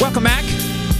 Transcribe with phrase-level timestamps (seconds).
[0.00, 0.44] Welcome back.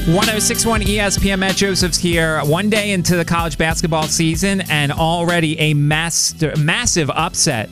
[0.06, 2.38] 1061 ESPN Matt Josephs here.
[2.40, 7.70] One day into the college basketball season, and already a mass, massive upset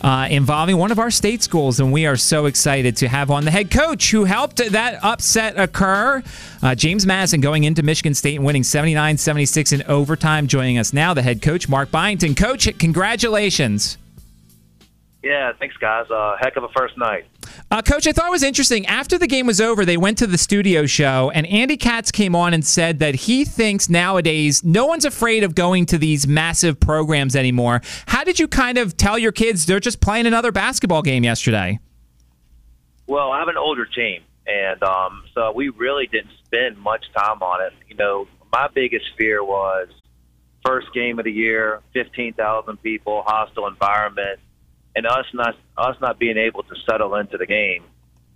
[0.00, 1.80] uh, involving one of our state schools.
[1.80, 5.58] And we are so excited to have on the head coach who helped that upset
[5.58, 6.22] occur,
[6.62, 10.46] uh, James Madison, going into Michigan State and winning 79 76 in overtime.
[10.46, 12.34] Joining us now, the head coach, Mark Byington.
[12.34, 13.98] Coach, congratulations.
[15.22, 16.10] Yeah, thanks, guys.
[16.10, 17.26] Uh, heck of a first night.
[17.70, 18.86] Uh, Coach, I thought it was interesting.
[18.86, 22.34] After the game was over, they went to the studio show, and Andy Katz came
[22.34, 26.80] on and said that he thinks nowadays no one's afraid of going to these massive
[26.80, 27.82] programs anymore.
[28.06, 31.78] How did you kind of tell your kids they're just playing another basketball game yesterday?
[33.06, 37.42] Well, I have an older team, and um, so we really didn't spend much time
[37.42, 37.74] on it.
[37.88, 39.88] You know, my biggest fear was
[40.64, 44.40] first game of the year, 15,000 people, hostile environment
[44.94, 47.84] and us not us not being able to settle into the game.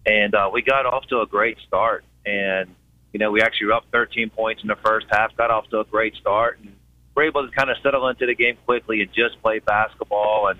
[0.06, 2.70] And uh, we got off to a great start, and
[3.12, 5.80] you know we actually were up 13 points in the first half, got off to
[5.80, 6.74] a great start, and
[7.14, 10.58] we're able to kind of settle into the game quickly and just play basketball and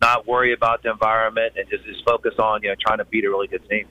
[0.00, 3.24] not worry about the environment and just, just focus on you know trying to beat
[3.24, 3.88] a really good team.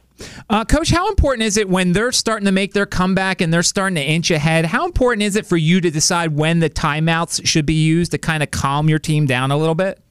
[0.50, 3.64] Uh, Coach, how important is it when they're starting to make their comeback and they're
[3.64, 4.66] starting to inch ahead?
[4.66, 8.18] How important is it for you to decide when the timeouts should be used to
[8.18, 10.03] kind of calm your team down a little bit?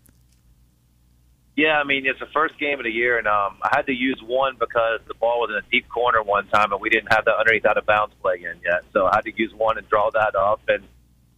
[1.54, 3.92] Yeah, I mean it's the first game of the year, and um, I had to
[3.92, 7.12] use one because the ball was in a deep corner one time, and we didn't
[7.12, 8.84] have the underneath out of bounds play in yet.
[8.92, 10.62] So I had to use one and draw that up.
[10.68, 10.84] And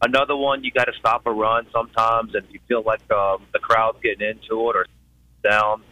[0.03, 3.59] another one, you got to stop a run sometimes, and you feel like um, the
[3.59, 4.87] crowd's getting into it or
[5.43, 5.83] down,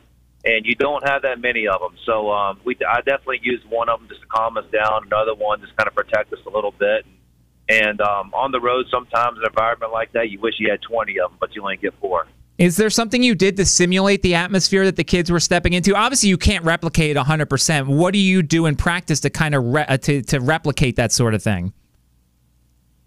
[0.44, 1.96] and you don't have that many of them.
[2.06, 5.06] So um, we, I definitely used one of them just to calm us down.
[5.06, 7.04] Another one just kind of protect us a little bit.
[7.68, 11.18] And um, on the road, sometimes an environment like that, you wish you had 20
[11.18, 12.26] of them, but you only get four.
[12.58, 15.96] Is there something you did to simulate the atmosphere that the kids were stepping into?
[15.96, 17.86] Obviously, you can't replicate 100%.
[17.86, 21.12] What do you do in practice to kind of re- uh, to, to replicate that
[21.12, 21.72] sort of thing?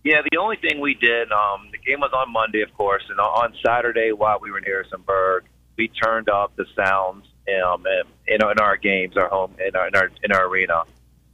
[0.04, 3.20] Yeah, the only thing we did, um, the game was on Monday, of course, and
[3.20, 5.46] on Saturday while we were in Harrisonburg,
[5.78, 7.25] we turned up the sounds
[7.64, 7.86] um,
[8.28, 10.84] in, in our games, our home in our, in our in our arena,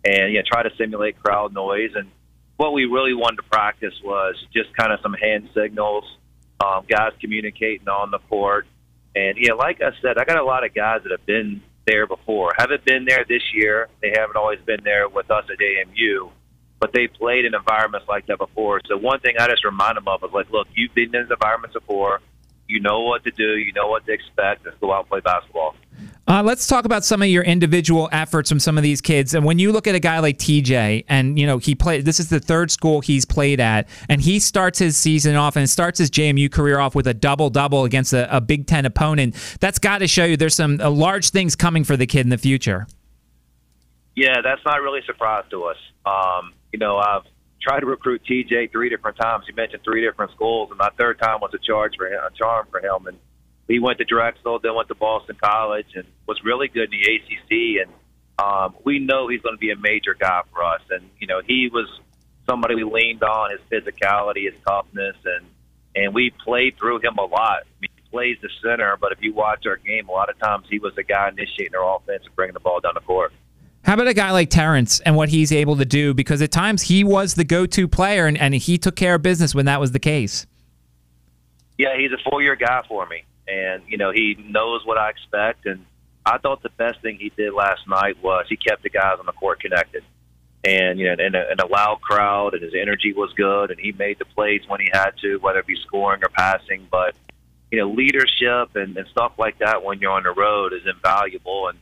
[0.03, 1.91] and yeah, try to simulate crowd noise.
[1.95, 2.09] And
[2.57, 6.05] what we really wanted to practice was just kind of some hand signals
[6.61, 8.67] um, guys communicating on the court.
[9.15, 12.07] And, yeah, like I said, I got a lot of guys that have been there
[12.07, 12.53] before.
[12.57, 13.89] Haven't been there this year.
[14.01, 16.31] They haven't always been there with us at JMU,
[16.79, 18.81] but they played in environments like that before.
[18.87, 21.73] So one thing I just remind them of is like, look, you've been in environments
[21.73, 22.19] before.
[22.67, 23.57] You know what to do.
[23.57, 24.65] You know what to expect.
[24.65, 25.75] Let's go out and play basketball.
[26.31, 29.33] Uh, let's talk about some of your individual efforts from some of these kids.
[29.33, 32.21] And when you look at a guy like TJ, and you know he played, this
[32.21, 35.99] is the third school he's played at, and he starts his season off and starts
[35.99, 39.35] his JMU career off with a double double against a, a, Big Ten opponent.
[39.59, 42.29] That's got to show you there's some uh, large things coming for the kid in
[42.29, 42.87] the future.
[44.15, 45.77] Yeah, that's not really a surprise to us.
[46.05, 47.23] Um, you know, I've
[47.61, 49.43] tried to recruit TJ three different times.
[49.49, 52.31] You mentioned three different schools, and my third time was a charge for him, a
[52.37, 53.17] charm for him, and
[53.71, 57.15] he went to Drexel, then went to Boston College, and was really good in the
[57.15, 57.85] ACC.
[57.85, 57.93] And
[58.37, 60.81] um, we know he's going to be a major guy for us.
[60.89, 61.87] And you know, he was
[62.47, 65.45] somebody we leaned on his physicality, his toughness, and
[65.95, 67.63] and we played through him a lot.
[67.63, 70.37] I mean, he plays the center, but if you watch our game, a lot of
[70.39, 73.31] times he was the guy initiating our offense and bringing the ball down the court.
[73.83, 76.13] How about a guy like Terrence and what he's able to do?
[76.13, 79.55] Because at times he was the go-to player, and, and he took care of business
[79.55, 80.45] when that was the case.
[81.77, 85.65] Yeah, he's a four-year guy for me and you know he knows what I expect.
[85.65, 85.85] And
[86.25, 89.25] I thought the best thing he did last night was he kept the guys on
[89.25, 90.03] the court connected,
[90.63, 93.79] and you know, in a, in a loud crowd, and his energy was good, and
[93.79, 96.87] he made the plays when he had to, whether it be scoring or passing.
[96.89, 97.15] But
[97.71, 101.67] you know, leadership and, and stuff like that when you're on the road is invaluable,
[101.67, 101.77] and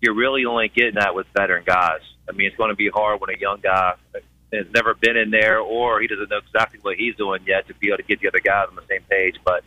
[0.00, 2.00] you're really only getting that with veteran guys.
[2.28, 3.94] I mean, it's going to be hard when a young guy
[4.52, 7.74] has never been in there or he doesn't know exactly what he's doing yet to
[7.74, 9.36] be able to get the other guys on the same page.
[9.44, 9.64] But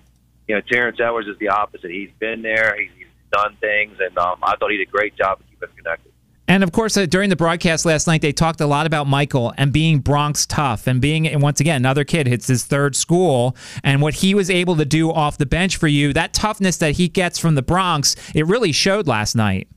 [0.48, 1.92] you know, Terrence Edwards is the opposite.
[1.92, 5.16] He's been there, he's, he's done things, and um, I thought he did a great
[5.16, 6.12] job of keeping us connected.
[6.50, 9.54] And of course, uh, during the broadcast last night, they talked a lot about Michael
[9.58, 13.56] and being Bronx tough and being, and once again, another kid hits his third school
[13.84, 16.14] and what he was able to do off the bench for you.
[16.14, 19.68] That toughness that he gets from the Bronx, it really showed last night.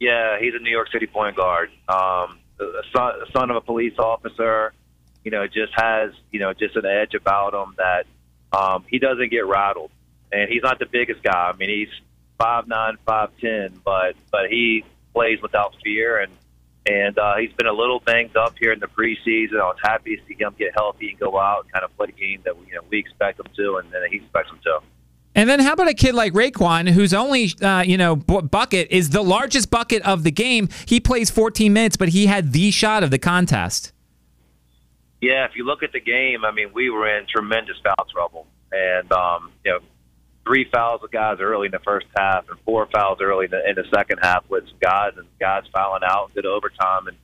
[0.00, 1.70] Yeah, he's a New York City point guard.
[1.88, 2.38] Um,
[2.94, 4.74] son, a son of a police officer,
[5.24, 8.04] you know, just has, you know, just an edge about him that
[8.52, 9.90] um, he doesn't get rattled,
[10.32, 11.50] and he's not the biggest guy.
[11.52, 12.00] I mean, he's
[12.38, 16.32] five nine, five ten, but but he plays without fear, and
[16.86, 19.60] and uh, he's been a little banged up here in the preseason.
[19.60, 22.06] I was happy to see him get healthy and go out and kind of play
[22.06, 24.58] the game that we, you know we expect him to, and then he expects him
[24.64, 24.80] to.
[25.34, 28.88] And then how about a kid like Raekwon, whose only uh, you know b- bucket
[28.90, 30.68] is the largest bucket of the game?
[30.86, 33.92] He plays 14 minutes, but he had the shot of the contest.
[35.20, 38.46] Yeah, if you look at the game, I mean, we were in tremendous foul trouble,
[38.70, 39.78] and um, you know,
[40.46, 43.68] three fouls of guys early in the first half, and four fouls early in the,
[43.68, 47.16] in the second half with guys and guys fouling out, good overtime, and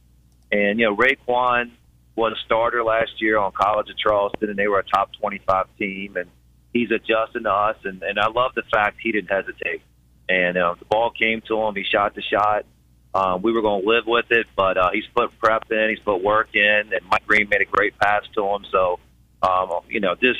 [0.51, 1.71] and you know, Raekwon
[2.17, 5.67] was a starter last year on College of Charleston, and they were a top 25
[5.79, 6.29] team, and
[6.73, 9.83] he's adjusting to us, and and I love the fact he didn't hesitate,
[10.29, 12.67] and uh, the ball came to him, he shot the shot
[13.15, 16.01] um, we were going to live with it, but uh, he's put prep in, he's
[16.01, 18.65] put work in, and Mike Green made a great pass to him.
[18.73, 18.99] So,
[19.43, 20.37] um, you know, this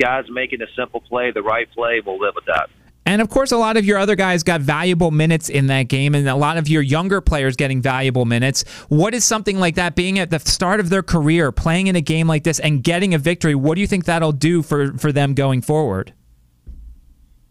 [0.00, 2.02] guy's making a simple play, the right play.
[2.04, 2.68] We'll live with that.
[3.04, 6.14] And of course, a lot of your other guys got valuable minutes in that game,
[6.14, 8.62] and a lot of your younger players getting valuable minutes.
[8.88, 12.00] What is something like that being at the start of their career, playing in a
[12.00, 13.54] game like this, and getting a victory?
[13.54, 16.12] What do you think that'll do for, for them going forward?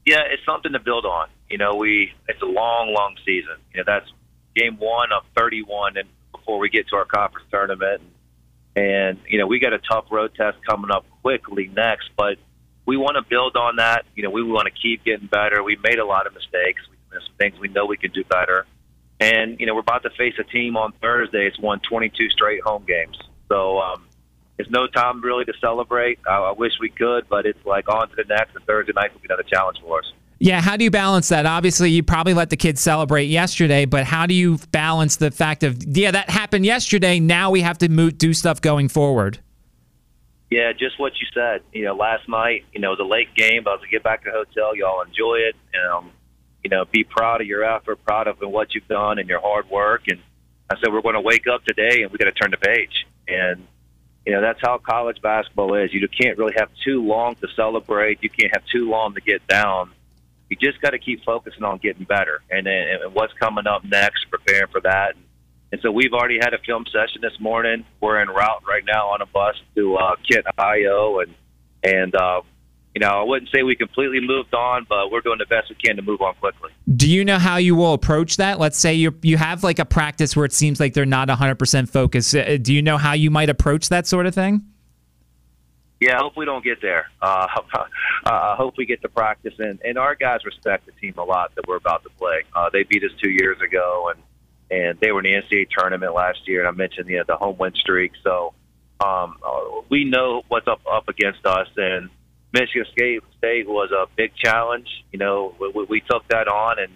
[0.05, 1.27] Yeah, it's something to build on.
[1.49, 3.55] You know, we it's a long, long season.
[3.73, 4.09] You know, that's
[4.55, 8.01] game one of 31 and before we get to our conference tournament.
[8.75, 12.37] And, you know, we got a tough road test coming up quickly next, but
[12.85, 14.05] we want to build on that.
[14.15, 15.63] You know, we want to keep getting better.
[15.63, 16.81] We made a lot of mistakes.
[16.89, 18.65] We made some things we know we can do better.
[19.19, 21.45] And, you know, we're about to face a team on Thursday.
[21.47, 23.17] It's won 22 straight home games.
[23.49, 24.05] So, um,
[24.57, 26.19] it's no time really to celebrate.
[26.27, 29.13] I, I wish we could, but it's like on to the next, and Thursday night
[29.13, 30.13] will be another challenge for us.
[30.43, 31.45] Yeah, how do you balance that?
[31.45, 35.61] Obviously, you probably let the kids celebrate yesterday, but how do you balance the fact
[35.61, 37.19] of yeah, that happened yesterday.
[37.19, 39.37] Now we have to move, do stuff going forward.
[40.49, 41.61] Yeah, just what you said.
[41.71, 44.01] You know, last night, you know, it was a late game, but as we get
[44.01, 45.55] back to the hotel, y'all enjoy it.
[45.79, 46.09] Um,
[46.63, 49.69] you know, be proud of your effort, proud of what you've done and your hard
[49.69, 50.07] work.
[50.07, 50.19] And
[50.71, 53.05] I said we're going to wake up today and we got to turn the page.
[53.27, 53.67] And
[54.25, 55.93] you know, that's how college basketball is.
[55.93, 58.23] You can't really have too long to celebrate.
[58.23, 59.91] You can't have too long to get down
[60.51, 64.25] you just got to keep focusing on getting better and, and, what's coming up next,
[64.29, 65.15] preparing for that.
[65.15, 65.23] And,
[65.71, 67.85] and so we've already had a film session this morning.
[68.01, 71.33] We're en route right now on a bus to uh, Kent, Ohio, and
[71.83, 72.41] and uh,
[72.93, 75.75] you know I wouldn't say we completely moved on, but we're doing the best we
[75.75, 76.71] can to move on quickly.
[76.93, 78.59] Do you know how you will approach that?
[78.59, 81.89] Let's say you you have like a practice where it seems like they're not 100%
[81.89, 82.35] focused.
[82.35, 84.65] Uh, do you know how you might approach that sort of thing?
[86.01, 87.09] Yeah, I hope we don't get there.
[88.23, 91.23] Uh, I hope we get to practice, and, and our guys respect the team a
[91.23, 92.43] lot that we're about to play.
[92.55, 94.21] Uh, they beat us two years ago, and
[94.69, 96.59] and they were in the NCAA tournament last year.
[96.59, 98.53] And I mentioned you know, the home win streak, so
[99.03, 101.67] um, uh, we know what's up up against us.
[101.77, 102.09] And
[102.53, 104.87] Michigan State, State was a big challenge.
[105.11, 106.91] You know, we, we took that on, and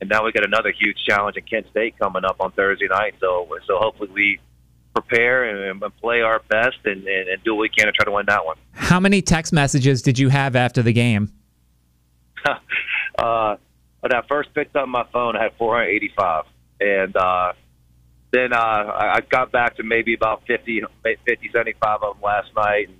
[0.00, 3.14] and now we got another huge challenge in Kent State coming up on Thursday night.
[3.18, 4.38] So so hopefully we
[5.00, 8.04] prepare and, and play our best and, and, and, do what we can to try
[8.04, 8.56] to win that one.
[8.72, 11.32] How many text messages did you have after the game?
[13.18, 13.56] uh,
[14.00, 16.44] when I first picked up my phone, I had 485.
[16.80, 17.52] And uh,
[18.30, 22.88] then uh, I got back to maybe about 50, 50, 75 of them last night.
[22.88, 22.98] And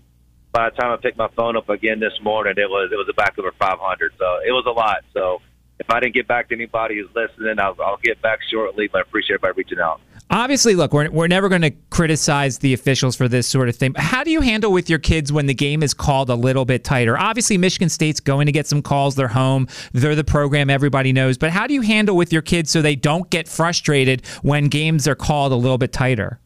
[0.53, 3.09] by the time I picked my phone up again this morning, it was it was
[3.17, 4.13] back over 500.
[4.19, 5.05] So it was a lot.
[5.15, 5.41] So
[5.79, 8.89] if I didn't get back to anybody who's listening, I'll, I'll get back shortly.
[8.89, 12.75] But I appreciate everybody reaching out obviously, look, we're, we're never going to criticize the
[12.75, 13.95] officials for this sort of thing.
[13.97, 16.85] How do you handle with your kids when the game is called a little bit
[16.85, 17.19] tighter?
[17.19, 19.15] Obviously, Michigan State's going to get some calls.
[19.15, 19.69] They're home.
[19.93, 21.39] They're the program everybody knows.
[21.39, 25.09] But how do you handle with your kids so they don't get frustrated when games
[25.09, 26.41] are called a little bit tighter?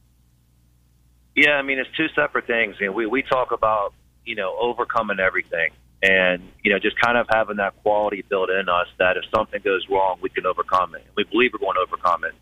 [1.34, 2.76] Yeah, I mean, it's two separate things.
[2.78, 5.70] You know, we, we talk about, you know, overcoming everything
[6.02, 9.60] and, you know, just kind of having that quality built in us that if something
[9.62, 11.06] goes wrong, we can overcome it.
[11.16, 12.34] We believe we're going to overcome it.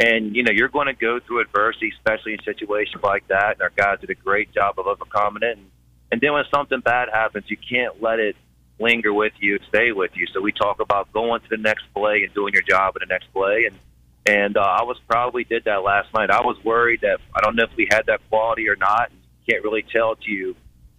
[0.00, 3.52] And, you know, you're going to go through adversity, especially in situations like that.
[3.52, 5.58] And our guys did a great job of overcoming it.
[5.58, 5.70] And,
[6.10, 8.36] and then when something bad happens, you can't let it
[8.80, 10.26] linger with you, stay with you.
[10.32, 13.12] So we talk about going to the next play and doing your job in the
[13.12, 13.66] next play.
[13.66, 13.78] And,
[14.26, 16.30] and uh, I was probably did that last night.
[16.30, 19.12] I was worried that I don't know if we had that quality or not.
[19.48, 20.56] Can't really tell to you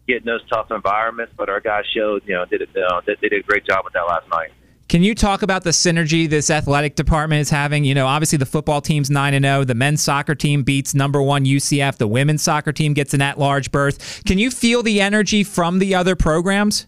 [0.08, 3.34] getting those tough environments, but our guys showed, you know, did it, uh, they did
[3.34, 4.52] a great job with that last night.
[4.94, 7.84] Can you talk about the synergy this athletic department is having?
[7.84, 11.20] You know, obviously the football team's 9 and 0, the men's soccer team beats number
[11.20, 14.24] 1 UCF, the women's soccer team gets an at-large berth.
[14.24, 16.86] Can you feel the energy from the other programs?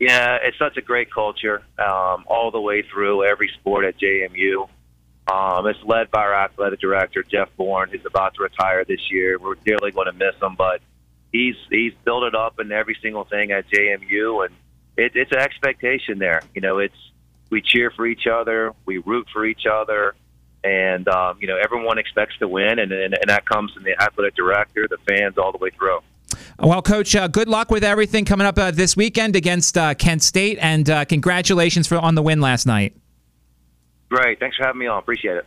[0.00, 4.68] Yeah, it's such a great culture um, all the way through every sport at JMU.
[5.32, 9.38] Um, it's led by our athletic director Jeff Bourne, who's about to retire this year.
[9.38, 10.80] We're dearly going to miss him, but
[11.30, 14.54] he's he's built it up in every single thing at JMU, and
[15.00, 16.42] it, it's an expectation there.
[16.54, 16.94] You know, it's
[17.50, 20.14] we cheer for each other, we root for each other,
[20.62, 24.00] and um, you know everyone expects to win, and, and and that comes from the
[24.00, 26.00] athletic director, the fans, all the way through.
[26.58, 30.22] Well, Coach, uh, good luck with everything coming up uh, this weekend against uh, Kent
[30.22, 32.94] State, and uh, congratulations for on the win last night.
[34.10, 34.38] Great.
[34.38, 34.98] Thanks for having me on.
[34.98, 35.46] Appreciate it.